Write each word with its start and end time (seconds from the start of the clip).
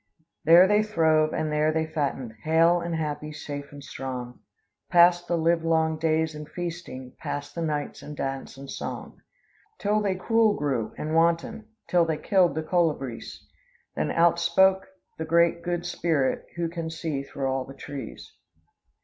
There 0.45 0.67
they 0.67 0.81
throve, 0.81 1.31
and 1.31 1.51
there 1.53 1.71
they 1.71 1.85
fattened. 1.85 2.33
Hale 2.41 2.81
and 2.81 2.95
happy, 2.95 3.31
safe 3.31 3.71
and 3.71 3.83
strong, 3.83 4.39
Passed 4.89 5.27
the 5.27 5.37
livelong 5.37 5.99
days 5.99 6.33
in 6.33 6.47
feasting, 6.47 7.13
Passed 7.19 7.53
the 7.53 7.61
nights 7.61 8.01
in 8.01 8.15
dance 8.15 8.57
and 8.57 8.67
song. 8.67 9.21
Till 9.77 10.01
they 10.01 10.15
cruel 10.15 10.55
grew, 10.55 10.95
and 10.97 11.13
wanton, 11.13 11.67
Till 11.87 12.05
they 12.05 12.17
killed 12.17 12.55
the 12.55 12.63
colibris, 12.63 13.45
Then 13.95 14.09
outspoke 14.09 14.87
the 15.19 15.25
Great 15.25 15.61
good 15.61 15.85
Spirit, 15.85 16.47
Who 16.55 16.67
can 16.67 16.89
see 16.89 17.21
through 17.21 17.45
all 17.45 17.63
the 17.63 17.75
trees." 17.75 18.33